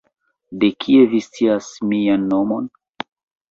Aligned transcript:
De 0.63 0.69
kie 0.85 1.03
vi 1.11 1.19
scias 1.27 1.69
mian 1.93 2.27
nomon? 2.35 2.73